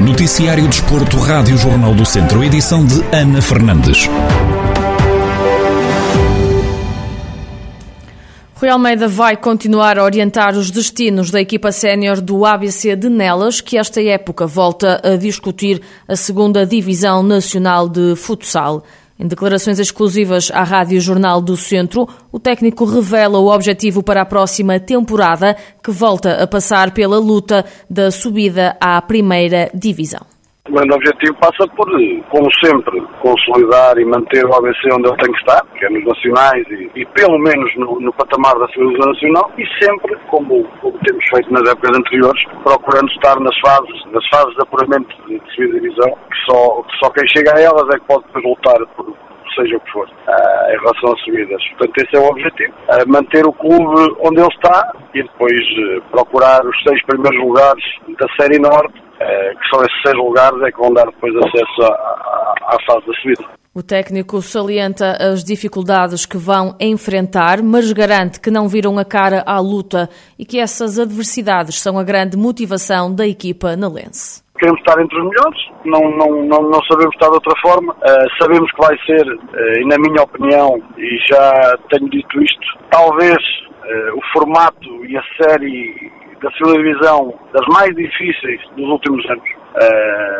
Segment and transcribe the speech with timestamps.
[0.00, 4.08] Noticiário Desporto, Rádio Jornal do Centro, edição de Ana Fernandes.
[8.54, 13.60] Rui Almeida vai continuar a orientar os destinos da equipa sénior do ABC de Nelas,
[13.60, 18.82] que esta época volta a discutir a segunda divisão nacional de futsal.
[19.18, 24.26] Em declarações exclusivas à Rádio Jornal do Centro, o técnico revela o objetivo para a
[24.26, 30.26] próxima temporada, que volta a passar pela luta da subida à primeira divisão.
[30.66, 31.86] O grande objetivo passa por,
[32.30, 36.04] como sempre, consolidar e manter o ABC onde ele tem que estar, que é nos
[36.06, 40.66] nacionais e, e pelo menos no, no, patamar da civilização nacional, e sempre, como,
[41.04, 45.80] temos feito nas épocas anteriores, procurando estar nas fases, nas fases de apuramento de, subida
[45.80, 49.14] divisão, que só, que só quem chega a elas é que pode depois lutar por,
[49.54, 51.62] seja o que for, uh, em relação às subidas.
[51.78, 52.74] Portanto, esse é o objetivo.
[52.88, 57.84] Uh, manter o clube onde ele está e depois uh, procurar os seis primeiros lugares
[58.18, 61.82] da Série Norte eh, que são esses seis lugares é que vão dar depois acesso
[61.82, 63.63] à fase da subida.
[63.76, 69.42] O técnico salienta as dificuldades que vão enfrentar, mas garante que não viram a cara
[69.44, 70.08] à luta
[70.38, 74.44] e que essas adversidades são a grande motivação da equipa na Lense.
[74.60, 77.92] Queremos estar entre os melhores, não, não, não, não sabemos estar de outra forma.
[77.94, 82.78] Uh, sabemos que vai ser, uh, e na minha opinião, e já tenho dito isto,
[82.92, 89.28] talvez uh, o formato e a série da segunda divisão das mais difíceis dos últimos
[89.28, 89.64] anos.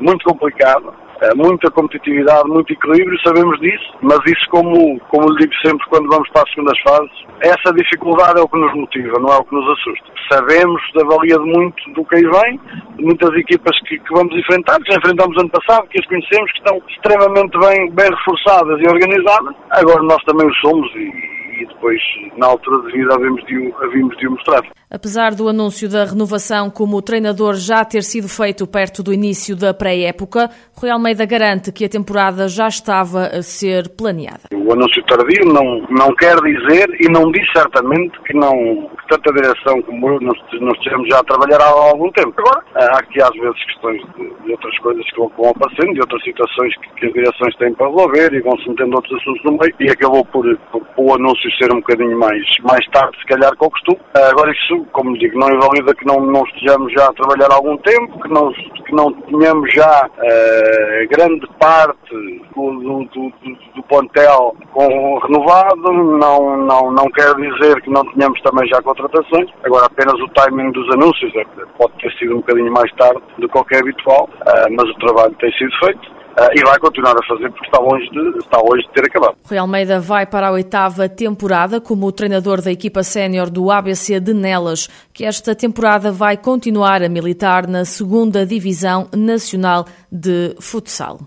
[0.00, 5.54] Muito complicado, uh, muita competitividade, muito equilíbrio, sabemos disso, mas isso, como, como lhe digo
[5.64, 7.10] sempre quando vamos para as segundas fases,
[7.40, 10.06] essa dificuldade é o que nos motiva, não é o que nos assusta.
[10.30, 12.60] Sabemos da valia de muito do que aí vem,
[12.96, 16.50] de muitas equipas que, que vamos enfrentar, que já enfrentamos ano passado, que as conhecemos,
[16.52, 19.54] que estão extremamente bem, bem reforçadas e organizadas.
[19.70, 22.00] Agora nós também o somos e, e depois,
[22.36, 24.62] na altura de vida, havíamos de, havíamos de o mostrar.
[24.90, 29.74] Apesar do anúncio da renovação como treinador já ter sido feito perto do início da
[29.74, 34.48] pré-época, Rui Almeida garante que a temporada já estava a ser planeada.
[34.52, 39.34] O anúncio tardio não, não quer dizer e não diz certamente que não tanto a
[39.34, 42.34] direção como eu nós, nós estejamos já a trabalhar há algum tempo.
[42.38, 46.22] Agora, há aqui às vezes questões de, de outras coisas que vão, aparecendo, de outras
[46.22, 49.74] situações que, que, as direções têm para resolver e vão-se metendo outros assuntos no meio
[49.80, 53.50] e acabou por, por, por o anúncio ser um bocadinho mais, mais tarde, se calhar,
[53.56, 53.98] que o costume.
[54.14, 57.76] Agora, isso, como digo, não invalida que não, não estejamos já a trabalhar há algum
[57.78, 63.32] tempo, que não, que não tenhamos já uh, grande parte do, do,
[63.74, 69.50] do, plantel com, renovado, não, não, não quer dizer que não tenhamos também já contratações.
[69.64, 71.44] Agora, apenas o timing dos anúncios é,
[71.76, 75.34] pode ter sido um bocadinho mais tarde do que é habitual, uh, mas o trabalho
[75.40, 76.18] tem sido feito.
[76.38, 79.36] Uh, e vai continuar a fazer porque está longe, de, está longe de ter acabado.
[79.44, 84.32] Rui Almeida vai para a oitava temporada como treinador da equipa sénior do ABC de
[84.32, 91.18] Nelas, que esta temporada vai continuar a militar na segunda Divisão Nacional de Futsal.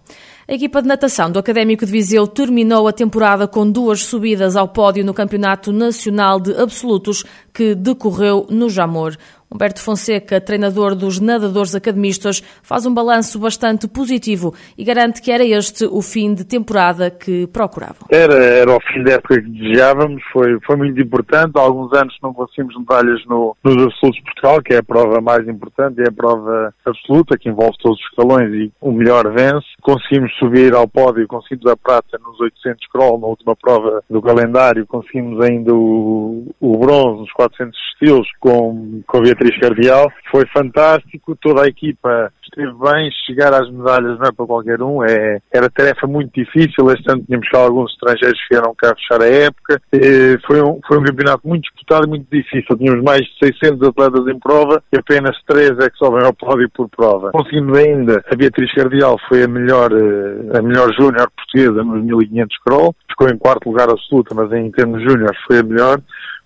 [0.51, 4.67] A equipa de natação do Académico de Viseu terminou a temporada com duas subidas ao
[4.67, 7.23] pódio no Campeonato Nacional de Absolutos
[7.53, 9.15] que decorreu no Jamor.
[9.53, 15.43] Humberto Fonseca, treinador dos nadadores academistas, faz um balanço bastante positivo e garante que era
[15.43, 18.07] este o fim de temporada que procuravam.
[18.09, 21.51] Era, era o fim da época que desejávamos, foi, foi muito importante.
[21.57, 25.19] Há alguns anos não conseguimos medalhas no, nos Absolutos de Portugal, que é a prova
[25.19, 29.67] mais importante, é a prova absoluta, que envolve todos os escalões e o melhor vence.
[29.81, 34.87] Conseguimos subir ao pódio, conseguimos a prata nos 800 crawl, na última prova do calendário,
[34.87, 39.21] conseguimos ainda o, o bronze nos 400 estilos com, com a
[39.59, 40.11] Cardial.
[40.29, 45.03] Foi fantástico, toda a equipa esteve bem, chegar às medalhas não é para qualquer um,
[45.03, 49.21] é, era tarefa muito difícil, este ano tínhamos cá alguns estrangeiros que vieram cá fechar
[49.21, 53.21] a época, e foi, um, foi um campeonato muito disputado e muito difícil, tínhamos mais
[53.21, 57.31] de 600 atletas em prova e apenas 3 é que sobem ao pódio por prova.
[57.31, 62.57] Conseguimos ainda, a Beatriz Cardial foi a melhor, eh, a melhor júnior portuguesa nos 1500
[62.65, 66.01] crawl, ficou em quarto lugar absoluto, mas em termos júnior foi a melhor,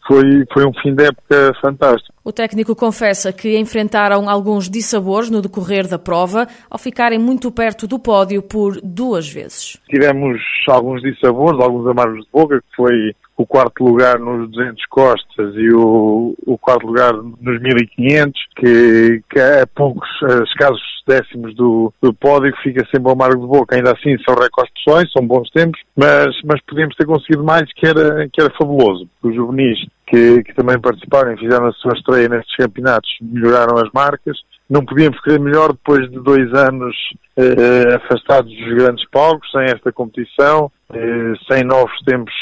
[0.07, 2.13] foi, foi um fim de época fantástico.
[2.23, 7.87] O técnico confessa que enfrentaram alguns dissabores no decorrer da prova, ao ficarem muito perto
[7.87, 9.77] do pódio por duas vezes.
[9.89, 15.55] Tivemos alguns dissabores, alguns amargos de boca, que foi o quarto lugar nos 200 costas
[15.55, 20.07] e o, o quarto lugar nos 1500, que, que é poucos
[20.47, 23.75] escassos décimos do, do pódio, que fica sempre ao amargo de boca.
[23.75, 27.85] Ainda assim são recordes pessoais, são bons tempos, mas, mas podíamos ter conseguido mais, que
[27.85, 29.07] era, que era fabuloso.
[29.21, 33.91] Os juvenis que, que também participaram e fizeram a sua estreia nestes campeonatos melhoraram as
[33.93, 34.37] marcas.
[34.69, 36.95] Não podíamos querer melhor depois de dois anos
[37.37, 42.33] eh, afastados dos grandes palcos, sem esta competição, eh, sem novos tempos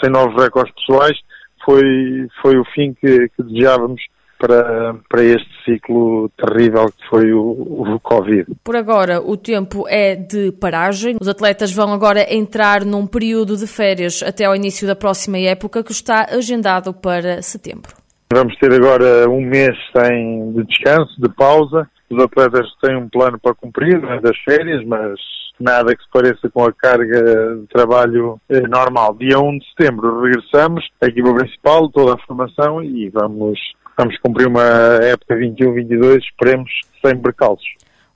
[0.00, 1.18] sem novos recordes pessoais,
[1.64, 4.02] foi, foi o fim que, que desejávamos
[4.42, 8.46] para, para este ciclo terrível que foi o, o Covid.
[8.64, 11.16] Por agora, o tempo é de paragem.
[11.20, 15.84] Os atletas vão agora entrar num período de férias até ao início da próxima época,
[15.84, 17.94] que está agendado para setembro.
[18.32, 21.88] Vamos ter agora um mês sem, de descanso, de pausa.
[22.12, 25.18] Os atletas têm um plano para cumprir né, das férias, mas
[25.58, 29.14] nada que se pareça com a carga de trabalho eh, normal.
[29.14, 33.58] Dia 1 de setembro regressamos, a equipa principal, toda a formação e vamos
[33.96, 36.70] vamos cumprir uma época 21-22, esperemos,
[37.02, 37.66] sem percalços.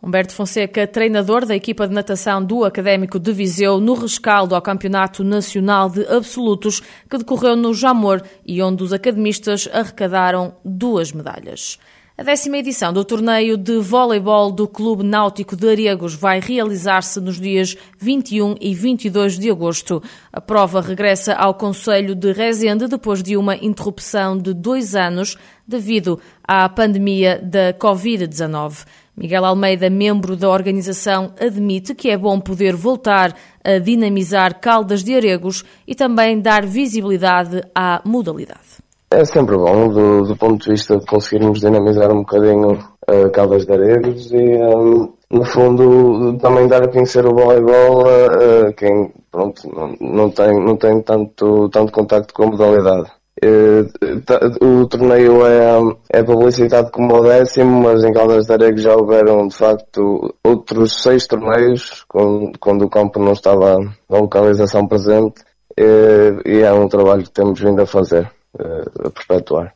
[0.03, 5.25] Humberto Fonseca, treinador da equipa de natação do Académico de Viseu, no rescaldo ao Campeonato
[5.25, 11.79] Nacional de Absolutos, que decorreu no Jamor e onde os academistas arrecadaram duas medalhas.
[12.19, 17.39] A décima edição do torneio de voleibol do Clube Náutico de Aregos vai realizar-se nos
[17.39, 20.03] dias 21 e 22 de agosto.
[20.33, 25.37] A prova regressa ao Conselho de Rezende depois de uma interrupção de dois anos
[25.69, 28.87] devido à pandemia da Covid-19.
[29.15, 35.15] Miguel Almeida, membro da organização, admite que é bom poder voltar a dinamizar Caldas de
[35.15, 38.86] Aregos e também dar visibilidade à modalidade.
[39.09, 43.65] É sempre bom, do, do, ponto de vista de conseguirmos dinamizar um bocadinho uh, Caldas
[43.65, 49.13] de Aregos e, um, no fundo, também dar a conhecer o voleibol a uh, quem,
[49.31, 53.09] pronto, não, não, tem, não tem tanto, tanto contacto com a modalidade.
[53.45, 58.97] Uh, o torneio é, é publicitado como o décimo, mas em Caldas de Aregos já
[58.97, 63.79] houveram, de facto, outros seis torneios, quando, quando o campo não estava
[64.11, 65.45] na localização presente,
[65.79, 68.29] e é um trabalho que temos vindo a fazer.
[68.59, 69.75] Eh, a perpetuar.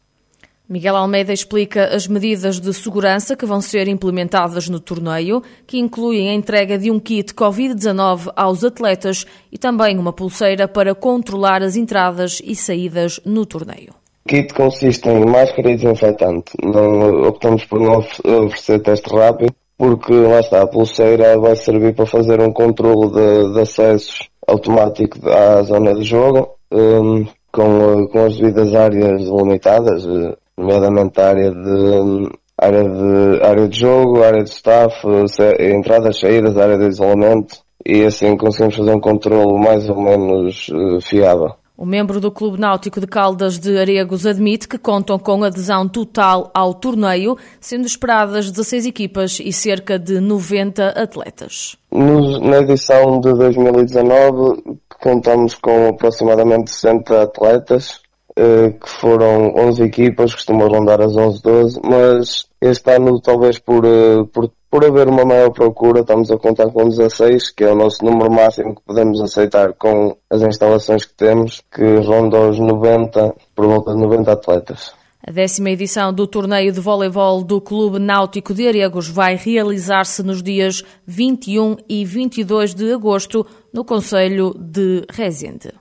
[0.68, 6.30] Miguel Almeida explica as medidas de segurança que vão ser implementadas no torneio, que incluem
[6.30, 11.74] a entrega de um kit Covid-19 aos atletas e também uma pulseira para controlar as
[11.74, 13.92] entradas e saídas no torneio.
[14.24, 16.52] O kit consiste em máscara e desinfetante.
[16.62, 22.06] Não, optamos por não oferecer teste rápido, porque lá está, a pulseira vai servir para
[22.06, 26.50] fazer um controle de, de acesso automático à zona de jogo.
[26.70, 33.68] Um, com, com as devidas áreas limitadas, eh, nomeadamente a área de, área de, área
[33.68, 34.94] de jogo, área de staff,
[35.58, 41.00] entradas, saídas, área de isolamento, e assim conseguimos fazer um controle mais ou menos uh,
[41.00, 41.54] fiável.
[41.80, 46.50] O membro do Clube Náutico de Caldas de Aregos admite que contam com adesão total
[46.52, 51.78] ao torneio, sendo esperadas 16 equipas e cerca de 90 atletas.
[51.90, 54.62] na edição de 2019
[55.00, 58.02] contamos com aproximadamente 60 atletas,
[58.36, 63.86] eh, que foram 11 equipas, costumam rondar as 11, 12, mas este ano talvez por,
[63.86, 67.74] eh, por, por haver uma maior procura estamos a contar com 16, que é o
[67.74, 73.34] nosso número máximo que podemos aceitar com as instalações que temos, que ronda os 90,
[73.54, 74.94] por volta de 90 atletas.
[75.26, 80.42] A décima edição do torneio de voleibol do Clube Náutico de Aregos vai realizar-se nos
[80.42, 85.72] dias 21 e 22 de agosto no Conselho de Rezende.